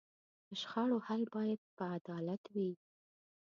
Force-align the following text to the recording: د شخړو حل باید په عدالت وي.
د 0.47 0.49
شخړو 0.61 0.97
حل 1.07 1.21
باید 1.35 1.59
په 1.77 1.83
عدالت 1.97 2.43
وي. 2.55 2.71